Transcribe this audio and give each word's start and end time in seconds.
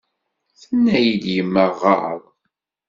Tenna-yi-d 0.59 1.25
yemma 1.35 1.65
ɣeṛ. 1.81 2.19